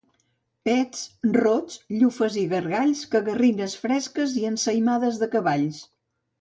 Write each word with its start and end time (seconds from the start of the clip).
Pets, 0.69 1.03
rots, 1.35 1.75
llufes 1.99 2.39
i 2.45 2.47
gargalls, 2.55 3.05
cagarrines 3.13 3.79
fresques 3.85 4.37
i 4.43 4.51
ensaïmades 4.53 5.25
de 5.25 5.33
cavalls. 5.39 5.87